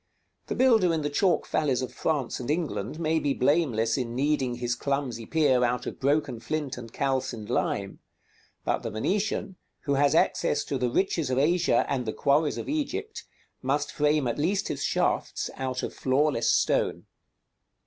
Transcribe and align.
The 0.47 0.55
builder 0.55 0.91
in 0.95 1.03
the 1.03 1.11
chalk 1.11 1.45
valleys 1.47 1.83
of 1.83 1.93
France 1.93 2.39
and 2.39 2.49
England 2.49 2.99
may 2.99 3.19
be 3.19 3.35
blameless 3.35 3.97
in 3.99 4.15
kneading 4.15 4.55
his 4.55 4.73
clumsy 4.73 5.27
pier 5.27 5.63
out 5.63 5.85
of 5.85 5.99
broken 5.99 6.39
flint 6.39 6.75
and 6.75 6.91
calcined 6.91 7.51
lime; 7.51 7.99
but 8.65 8.79
the 8.81 8.89
Venetian, 8.89 9.57
who 9.81 9.93
has 9.93 10.15
access 10.15 10.63
to 10.63 10.79
the 10.79 10.89
riches 10.89 11.29
of 11.29 11.37
Asia 11.37 11.85
and 11.87 12.07
the 12.07 12.13
quarries 12.13 12.57
of 12.57 12.67
Egypt, 12.67 13.25
must 13.61 13.91
frame 13.91 14.27
at 14.27 14.39
least 14.39 14.69
his 14.69 14.83
shafts 14.83 15.51
out 15.53 15.83
of 15.83 15.93
flawless 15.93 16.49
stone. 16.49 17.05